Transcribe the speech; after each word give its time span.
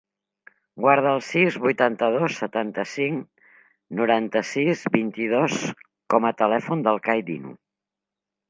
Guarda 0.83 1.11
el 1.17 1.19
sis, 1.25 1.57
vuitanta-dos, 1.65 2.37
setanta-cinc, 2.43 3.45
noranta-sis, 4.01 4.83
vint-i-dos 4.99 5.61
com 6.15 6.31
a 6.33 6.37
telèfon 6.45 6.87
del 6.89 7.03
Cai 7.11 7.27
Dinu. 7.33 7.55